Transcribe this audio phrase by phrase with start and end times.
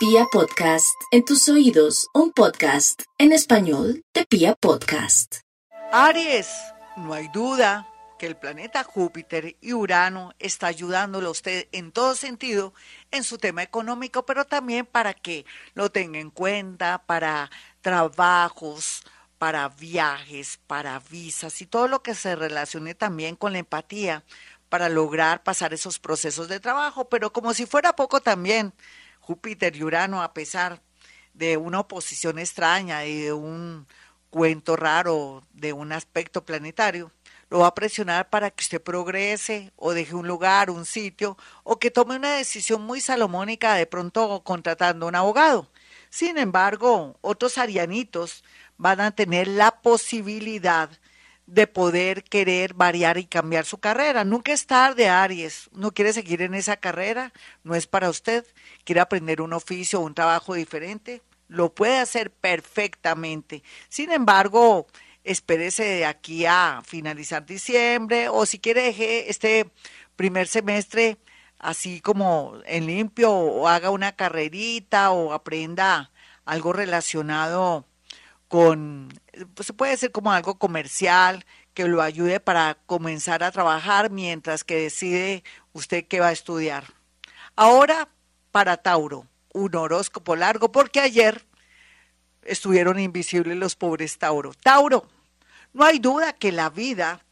[0.00, 5.40] Pia Podcast, en tus oídos, un podcast en español de Pia Podcast.
[5.92, 6.48] Aries,
[6.96, 7.86] no hay duda
[8.18, 12.72] que el planeta Júpiter y Urano está ayudándolo a usted en todo sentido
[13.10, 15.44] en su tema económico, pero también para que
[15.74, 17.50] lo tenga en cuenta para
[17.82, 19.02] trabajos,
[19.36, 24.24] para viajes, para visas y todo lo que se relacione también con la empatía
[24.70, 28.72] para lograr pasar esos procesos de trabajo, pero como si fuera poco también,
[29.30, 30.82] Júpiter y Urano, a pesar
[31.34, 33.86] de una oposición extraña y de un
[34.28, 37.12] cuento raro de un aspecto planetario,
[37.48, 41.78] lo va a presionar para que usted progrese o deje un lugar, un sitio, o
[41.78, 45.70] que tome una decisión muy salomónica de pronto contratando un abogado.
[46.08, 48.42] Sin embargo, otros arianitos
[48.78, 50.90] van a tener la posibilidad
[51.50, 54.24] de poder querer variar y cambiar su carrera.
[54.24, 55.68] Nunca es tarde, Aries.
[55.72, 57.32] No quiere seguir en esa carrera,
[57.64, 58.46] no es para usted.
[58.84, 63.64] Quiere aprender un oficio o un trabajo diferente, lo puede hacer perfectamente.
[63.88, 64.86] Sin embargo,
[65.24, 69.68] espérese de aquí a finalizar diciembre o si quiere deje este
[70.14, 71.18] primer semestre
[71.58, 76.10] así como en limpio o haga una carrerita o aprenda
[76.44, 77.86] algo relacionado
[78.50, 79.14] con,
[79.54, 84.64] pues se puede ser como algo comercial que lo ayude para comenzar a trabajar mientras
[84.64, 86.82] que decide usted qué va a estudiar.
[87.54, 88.08] Ahora,
[88.50, 91.46] para Tauro, un horóscopo largo, porque ayer
[92.42, 94.52] estuvieron invisibles los pobres Tauro.
[94.52, 95.06] Tauro,
[95.72, 97.24] no hay duda que la vida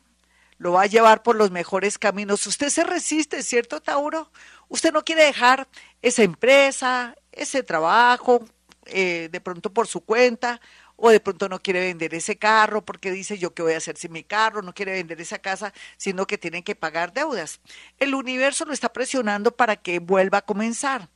[0.58, 2.46] lo va a llevar por los mejores caminos.
[2.46, 4.30] Usted se resiste, ¿cierto, Tauro?
[4.68, 5.66] Usted no quiere dejar
[6.00, 8.44] esa empresa, ese trabajo,
[8.86, 10.60] eh, de pronto por su cuenta,
[11.00, 13.96] o de pronto no quiere vender ese carro porque dice yo qué voy a hacer
[13.96, 17.60] sin mi carro, no quiere vender esa casa, sino que tiene que pagar deudas.
[17.98, 21.08] El universo lo está presionando para que vuelva a comenzar.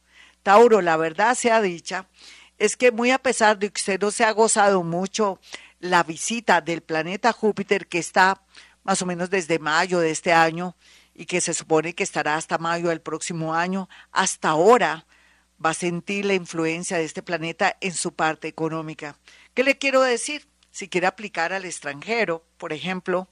[0.44, 2.06] Tauro, la verdad sea dicha,
[2.58, 5.40] es que muy a pesar de que usted no se ha gozado mucho
[5.80, 8.40] la visita del planeta Júpiter que está
[8.84, 10.76] más o menos desde mayo de este año
[11.12, 15.06] y que se supone que estará hasta mayo del próximo año, hasta ahora
[15.64, 19.16] va a sentir la influencia de este planeta en su parte económica.
[19.54, 20.48] ¿Qué le quiero decir?
[20.70, 23.28] Si quiere aplicar al extranjero, por ejemplo,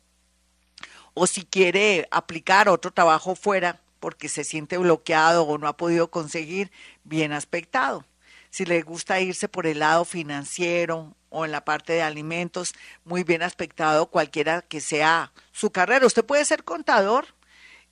[1.14, 6.10] o si quiere aplicar otro trabajo fuera porque se siente bloqueado o no ha podido
[6.10, 6.70] conseguir,
[7.04, 8.04] bien aspectado.
[8.50, 13.24] Si le gusta irse por el lado financiero o en la parte de alimentos, muy
[13.24, 16.06] bien aspectado cualquiera que sea su carrera.
[16.06, 17.26] Usted puede ser contador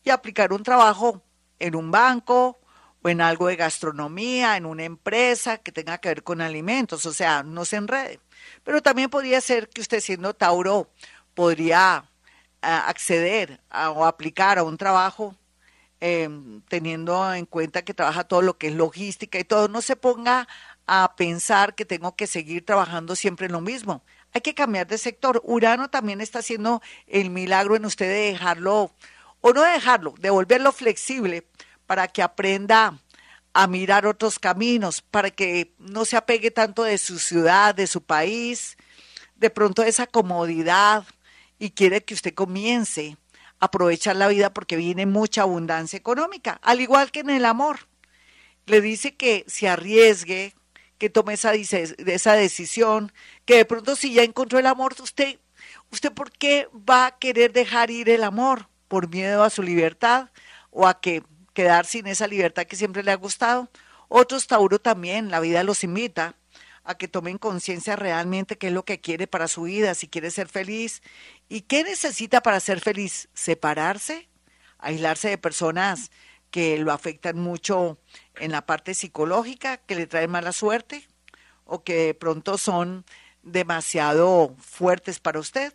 [0.04, 1.22] y aplicar un trabajo
[1.58, 2.58] en un banco
[3.02, 7.12] o en algo de gastronomía, en una empresa que tenga que ver con alimentos, o
[7.12, 8.20] sea, no se enrede.
[8.64, 10.90] Pero también podría ser que usted siendo Tauro
[11.34, 12.04] podría
[12.62, 15.36] ah, acceder o aplicar a un trabajo
[16.00, 19.96] em, teniendo en cuenta que trabaja todo lo que es logística y todo, no se
[19.96, 20.48] ponga
[20.86, 24.02] a pensar que tengo que seguir trabajando siempre en lo mismo.
[24.32, 25.40] Hay que cambiar de sector.
[25.44, 28.92] Urano también está haciendo el milagro en usted de dejarlo,
[29.40, 31.46] o no dejarlo, de volverlo flexible
[31.88, 32.98] para que aprenda
[33.54, 38.02] a mirar otros caminos, para que no se apegue tanto de su ciudad, de su
[38.02, 38.76] país,
[39.36, 41.04] de pronto esa comodidad
[41.58, 43.16] y quiere que usted comience
[43.58, 47.88] a aprovechar la vida porque viene mucha abundancia económica, al igual que en el amor.
[48.66, 50.54] Le dice que se arriesgue,
[50.98, 53.12] que tome esa, esa decisión,
[53.46, 55.38] que de pronto si ya encontró el amor, usted,
[55.90, 58.68] usted por qué va a querer dejar ir el amor?
[58.88, 60.28] ¿Por miedo a su libertad
[60.70, 61.22] o a que
[61.58, 63.68] quedar sin esa libertad que siempre le ha gustado.
[64.06, 66.36] Otros Tauro también, la vida los invita
[66.84, 70.30] a que tomen conciencia realmente qué es lo que quiere para su vida, si quiere
[70.30, 71.02] ser feliz
[71.48, 73.28] y qué necesita para ser feliz.
[73.34, 74.28] Separarse,
[74.78, 76.12] aislarse de personas
[76.52, 77.98] que lo afectan mucho
[78.36, 81.08] en la parte psicológica, que le traen mala suerte
[81.64, 83.04] o que de pronto son
[83.42, 85.74] demasiado fuertes para usted.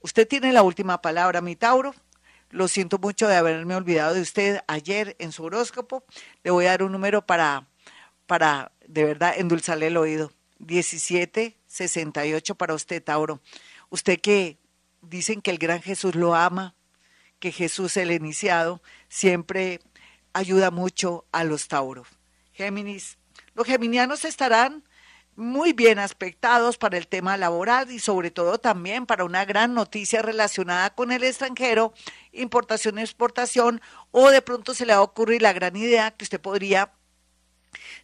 [0.00, 1.94] Usted tiene la última palabra, mi Tauro.
[2.50, 6.04] Lo siento mucho de haberme olvidado de usted ayer en su horóscopo.
[6.42, 7.68] Le voy a dar un número para,
[8.26, 10.32] para de verdad endulzarle el oído.
[10.58, 13.40] 1768 para usted, Tauro.
[13.90, 14.58] Usted que
[15.02, 16.74] dicen que el gran Jesús lo ama,
[17.38, 19.80] que Jesús el iniciado, siempre
[20.32, 22.08] ayuda mucho a los Tauros.
[22.52, 23.18] Géminis,
[23.54, 24.84] los geminianos estarán
[25.38, 30.20] muy bien aspectados para el tema laboral y sobre todo también para una gran noticia
[30.20, 31.94] relacionada con el extranjero,
[32.32, 33.80] importación, exportación,
[34.10, 36.90] o de pronto se le va a ocurrir la gran idea que usted podría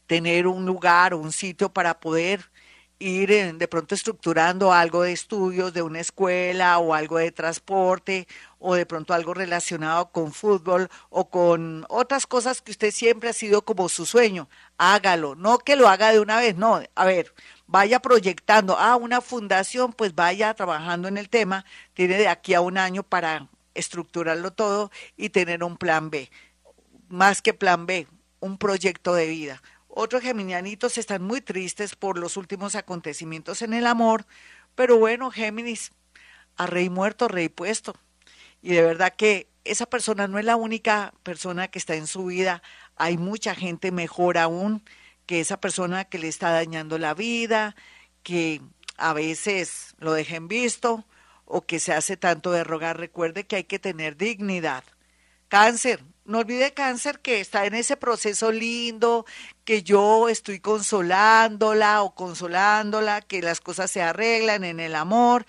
[0.07, 2.53] tener un lugar o un sitio para poder
[2.99, 8.27] ir de pronto estructurando algo de estudios de una escuela o algo de transporte
[8.59, 13.33] o de pronto algo relacionado con fútbol o con otras cosas que usted siempre ha
[13.33, 14.49] sido como su sueño.
[14.79, 17.35] Hágalo, no que lo haga de una vez, no, a ver,
[17.67, 21.65] vaya proyectando, ah, una fundación, pues vaya trabajando en el tema,
[21.95, 26.31] tiene de aquí a un año para estructurarlo todo y tener un plan B,
[27.09, 28.07] más que plan B,
[28.41, 29.63] un proyecto de vida.
[29.97, 34.27] Otros geminianitos están muy tristes por los últimos acontecimientos en el amor,
[34.75, 35.93] pero bueno, Géminis,
[36.57, 37.95] a rey muerto, rey puesto.
[38.61, 42.25] Y de verdad que esa persona no es la única persona que está en su
[42.25, 42.61] vida,
[42.97, 44.83] hay mucha gente mejor aún
[45.27, 47.77] que esa persona que le está dañando la vida,
[48.25, 48.61] que
[48.97, 51.07] a veces lo dejen visto
[51.45, 52.99] o que se hace tanto de rogar.
[52.99, 54.83] Recuerde que hay que tener dignidad.
[55.47, 59.27] Cáncer, no olvide cáncer que está en ese proceso lindo,
[59.65, 65.47] que yo estoy consolándola o consolándola, que las cosas se arreglan en el amor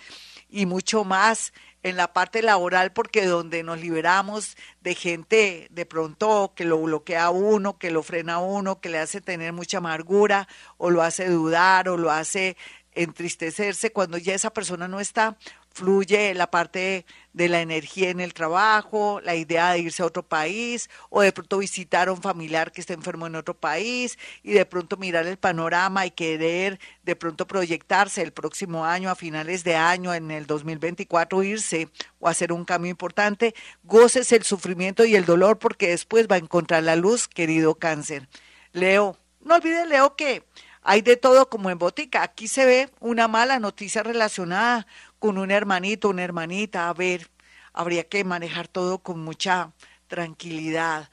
[0.49, 6.53] y mucho más en la parte laboral, porque donde nos liberamos de gente de pronto
[6.55, 9.77] que lo bloquea a uno, que lo frena a uno, que le hace tener mucha
[9.77, 10.47] amargura
[10.77, 12.57] o lo hace dudar o lo hace
[12.95, 15.37] entristecerse cuando ya esa persona no está,
[15.75, 20.23] fluye la parte de la energía en el trabajo, la idea de irse a otro
[20.23, 24.53] país o de pronto visitar a un familiar que está enfermo en otro país y
[24.53, 29.65] de pronto mirar el panorama y querer de pronto proyectarse el próximo año, a finales
[29.65, 31.89] de año, en el 2024, irse
[32.21, 36.39] o hacer un cambio importante, goces el sufrimiento y el dolor porque después va a
[36.39, 38.29] encontrar la luz, querido cáncer.
[38.71, 40.43] Leo, no olvide Leo que
[40.87, 42.21] hay de todo como en botica.
[42.21, 44.85] Aquí se ve una mala noticia relacionada
[45.19, 46.89] con un hermanito, una hermanita.
[46.89, 47.29] A ver,
[47.73, 49.73] habría que manejar todo con mucha
[50.07, 51.09] tranquilidad.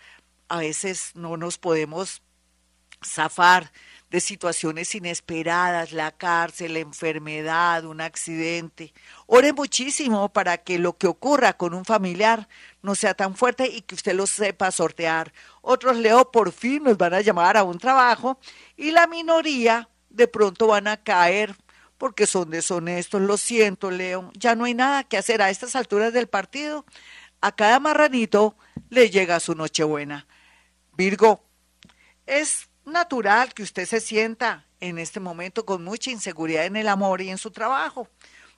[0.48, 2.22] A veces no nos podemos
[3.04, 3.72] zafar
[4.10, 8.92] de situaciones inesperadas, la cárcel, la enfermedad, un accidente.
[9.26, 12.46] Ore muchísimo para que lo que ocurra con un familiar
[12.82, 15.32] no sea tan fuerte y que usted lo sepa sortear.
[15.62, 18.38] Otros, Leo, por fin nos van a llamar a un trabajo
[18.76, 21.56] y la minoría de pronto van a caer
[22.02, 23.22] porque son deshonestos.
[23.22, 26.84] Lo siento, Leo, ya no hay nada que hacer a estas alturas del partido.
[27.40, 28.56] A cada marranito
[28.90, 30.26] le llega su nochebuena.
[30.96, 31.44] Virgo,
[32.26, 37.20] es natural que usted se sienta en este momento con mucha inseguridad en el amor
[37.20, 38.08] y en su trabajo,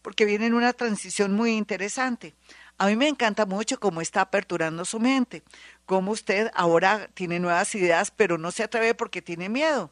[0.00, 2.32] porque viene en una transición muy interesante.
[2.78, 5.42] A mí me encanta mucho cómo está aperturando su mente,
[5.84, 9.90] cómo usted ahora tiene nuevas ideas, pero no se atreve porque tiene miedo.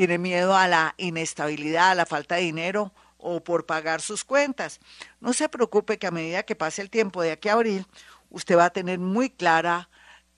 [0.00, 4.80] Tiene miedo a la inestabilidad, a la falta de dinero o por pagar sus cuentas.
[5.20, 7.86] No se preocupe que a medida que pase el tiempo de aquí a abril,
[8.30, 9.90] usted va a tener muy clara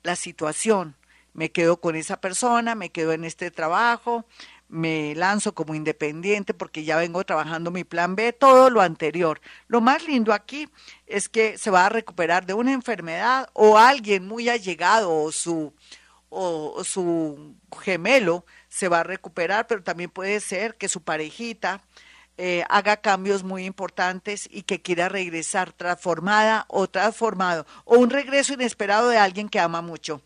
[0.02, 0.96] la situación
[1.34, 4.26] me quedo con esa persona, me quedo en este trabajo,
[4.68, 9.40] me lanzo como independiente porque ya vengo trabajando mi plan B, todo lo anterior.
[9.66, 10.68] Lo más lindo aquí
[11.06, 15.74] es que se va a recuperar de una enfermedad o alguien muy allegado o su,
[16.28, 21.82] o, su gemelo se va a recuperar, pero también puede ser que su parejita
[22.38, 28.54] eh, haga cambios muy importantes y que quiera regresar transformada o transformado, o un regreso
[28.54, 30.22] inesperado de alguien que ama mucho.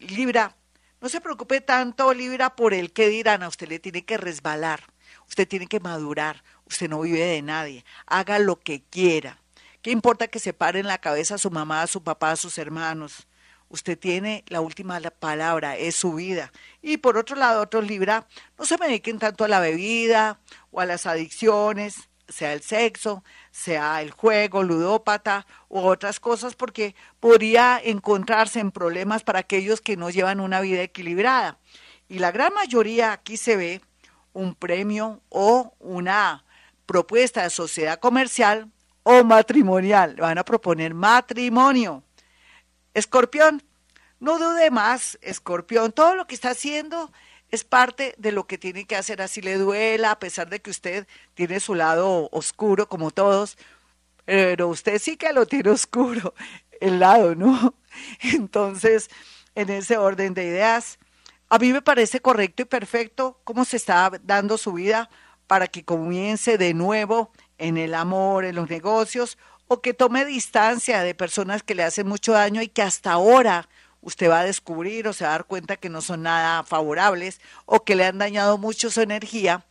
[0.00, 0.56] Libra,
[1.00, 3.44] no se preocupe tanto, Libra, por el que dirán.
[3.44, 4.82] A usted le tiene que resbalar,
[5.28, 7.84] usted tiene que madurar, usted no vive de nadie.
[8.06, 9.38] Haga lo que quiera.
[9.82, 12.36] ¿Qué importa que se pare en la cabeza a su mamá, a su papá, a
[12.36, 13.28] sus hermanos?
[13.68, 16.52] Usted tiene la última palabra, es su vida.
[16.82, 18.26] Y por otro lado, otros Libra,
[18.58, 20.38] no se dediquen tanto a la bebida
[20.70, 26.94] o a las adicciones, sea el sexo, sea el juego, ludópata u otras cosas, porque
[27.20, 31.58] podría encontrarse en problemas para aquellos que no llevan una vida equilibrada.
[32.08, 33.80] Y la gran mayoría aquí se ve
[34.32, 36.44] un premio o una
[36.86, 38.70] propuesta de sociedad comercial
[39.02, 40.16] o matrimonial.
[40.16, 42.02] Van a proponer matrimonio.
[42.94, 43.62] Escorpión,
[44.20, 47.12] no dude más, Escorpión, todo lo que está haciendo
[47.50, 50.70] es parte de lo que tiene que hacer, así le duela, a pesar de que
[50.70, 53.58] usted tiene su lado oscuro como todos,
[54.24, 56.34] pero usted sí que lo tiene oscuro,
[56.80, 57.74] el lado, ¿no?
[58.20, 59.10] Entonces,
[59.54, 60.98] en ese orden de ideas,
[61.48, 65.10] a mí me parece correcto y perfecto cómo se está dando su vida
[65.46, 71.02] para que comience de nuevo en el amor, en los negocios, o que tome distancia
[71.02, 73.68] de personas que le hacen mucho daño y que hasta ahora
[74.00, 77.40] usted va a descubrir o se va a dar cuenta que no son nada favorables
[77.64, 79.64] o que le han dañado mucho su energía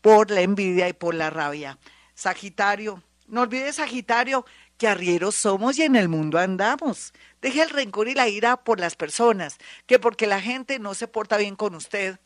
[0.00, 1.78] por la envidia y por la rabia.
[2.14, 4.44] Sagitario, no olvide Sagitario
[4.76, 7.12] que arrieros somos y en el mundo andamos.
[7.42, 11.08] Deje el rencor y la ira por las personas, que porque la gente no se
[11.08, 12.18] porta bien con usted,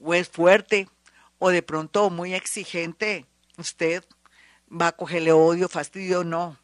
[0.00, 0.88] o es fuerte,
[1.38, 3.26] o de pronto muy exigente,
[3.58, 4.04] usted
[4.72, 6.58] va a cogerle odio, fastidio, no.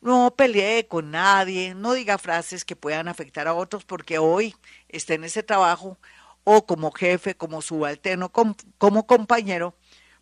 [0.00, 4.54] No pelee con nadie, no diga frases que puedan afectar a otros porque hoy
[4.88, 5.98] está en ese trabajo
[6.44, 9.74] o como jefe, como subalterno, como compañero,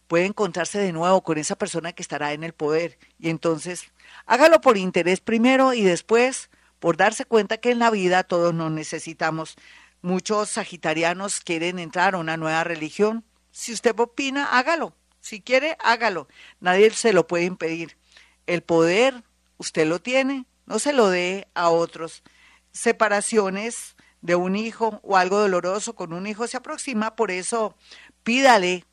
[0.07, 2.99] puede encontrarse de nuevo con esa persona que estará en el poder.
[3.19, 3.93] Y entonces,
[4.25, 8.71] hágalo por interés primero y después por darse cuenta que en la vida todos nos
[8.71, 9.57] necesitamos.
[10.02, 13.25] Muchos sagitarianos quieren entrar a una nueva religión.
[13.50, 14.95] Si usted opina, hágalo.
[15.26, 16.28] Si quiere, hágalo.
[16.61, 17.99] Nadie se lo puede impedir.
[18.47, 19.25] El poder
[19.56, 22.23] usted lo tiene, no se lo dé a otros.
[22.71, 27.75] Separaciones de un hijo o algo doloroso con un hijo se aproxima, por eso
[28.23, 28.85] pídale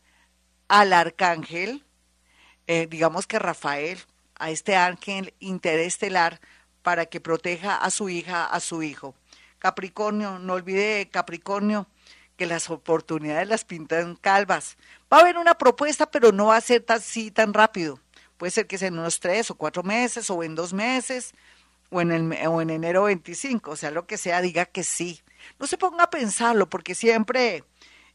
[0.69, 1.85] al arcángel,
[2.65, 3.99] eh, digamos que Rafael,
[4.33, 6.41] a este ángel interestelar,
[6.81, 9.13] para que proteja a su hija, a su hijo.
[9.59, 11.87] Capricornio, no olvide Capricornio,
[12.37, 14.77] que las oportunidades las pintan calvas.
[15.11, 17.99] Va a haber una propuesta, pero no va a ser así tan rápido.
[18.37, 21.33] Puede ser que sea en unos tres o cuatro meses o en dos meses
[21.89, 25.21] o en, el, o en enero 25, o sea, lo que sea, diga que sí.
[25.59, 27.63] No se ponga a pensarlo porque siempre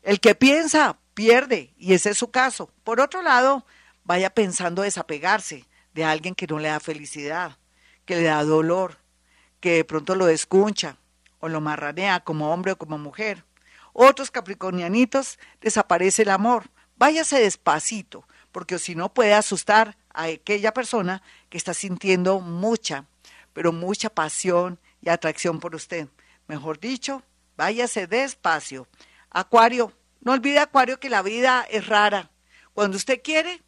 [0.02, 2.70] el que piensa pierde y ese es su caso.
[2.84, 3.64] Por otro lado,
[4.04, 7.58] vaya pensando desapegarse de alguien que no le da felicidad,
[8.04, 8.98] que le da dolor,
[9.60, 10.96] que de pronto lo descuncha
[11.40, 13.44] o lo marranea como hombre o como mujer.
[14.00, 16.70] Otros capricornianitos desaparece el amor.
[16.98, 23.06] Váyase despacito, porque si no puede asustar a aquella persona que está sintiendo mucha,
[23.52, 26.06] pero mucha pasión y atracción por usted.
[26.46, 27.24] Mejor dicho,
[27.56, 28.86] váyase despacio.
[29.30, 32.30] Acuario, no olvide Acuario que la vida es rara.
[32.74, 33.64] Cuando usted quiere,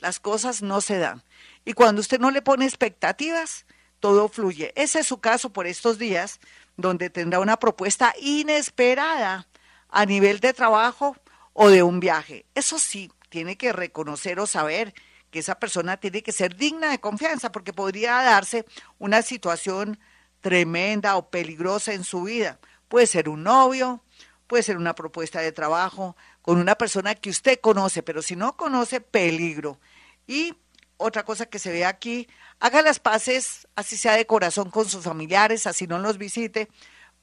[0.00, 1.22] las cosas no se dan.
[1.64, 3.64] Y cuando usted no le pone expectativas,
[4.00, 4.72] todo fluye.
[4.74, 6.40] Ese es su caso por estos días,
[6.76, 9.46] donde tendrá una propuesta inesperada
[9.88, 11.16] a nivel de trabajo
[11.52, 12.46] o de un viaje.
[12.54, 14.94] Eso sí, tiene que reconocer o saber
[15.30, 18.64] que esa persona tiene que ser digna de confianza porque podría darse
[18.98, 19.98] una situación
[20.40, 22.58] tremenda o peligrosa en su vida.
[22.88, 24.02] Puede ser un novio,
[24.46, 28.56] puede ser una propuesta de trabajo con una persona que usted conoce, pero si no
[28.56, 29.78] conoce, peligro.
[30.26, 30.54] Y
[30.96, 32.28] otra cosa que se ve aquí,
[32.60, 36.68] haga las paces, así sea de corazón con sus familiares, así no los visite,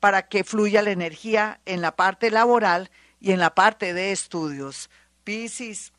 [0.06, 4.92] para que fluya la energía en la parte laboral y en la parte de estudios.
[5.24, 5.94] Piscis,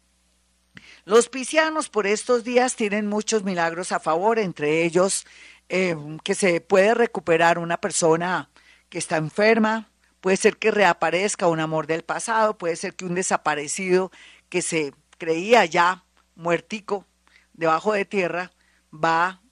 [1.04, 5.26] los piscianos por estos días tienen muchos milagros a favor, entre ellos
[5.68, 8.48] eh, que se puede recuperar una persona
[8.90, 13.16] que está enferma, puede ser que reaparezca un amor del pasado, puede ser que un
[13.16, 14.12] desaparecido
[14.48, 16.04] que se creía ya
[16.36, 17.06] muertico
[17.54, 18.52] debajo de tierra
[18.94, 19.42] va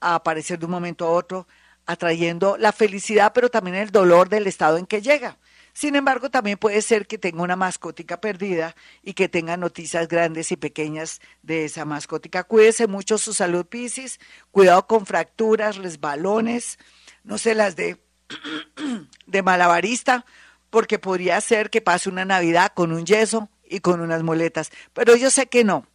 [0.00, 1.46] a aparecer de un momento a otro,
[1.88, 5.38] atrayendo la felicidad, pero también el dolor del estado en que llega.
[5.72, 10.52] Sin embargo, también puede ser que tenga una mascótica perdida y que tenga noticias grandes
[10.52, 12.44] y pequeñas de esa mascótica.
[12.44, 14.20] Cuídese mucho su salud, Piscis.
[14.50, 16.78] Cuidado con fracturas, resbalones.
[17.24, 17.96] No se las dé
[19.26, 20.26] de malabarista,
[20.68, 24.70] porque podría ser que pase una Navidad con un yeso y con unas muletas.
[24.92, 25.86] Pero yo sé que no.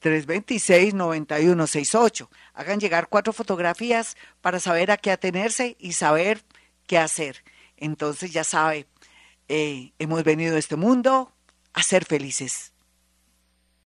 [0.00, 2.28] 313-326-9168.
[2.54, 6.42] Hagan llegar cuatro fotografías para saber a qué atenerse y saber
[6.86, 7.44] qué hacer.
[7.76, 8.86] Entonces ya sabe,
[9.48, 11.32] eh, hemos venido a este mundo
[11.72, 12.72] a ser felices.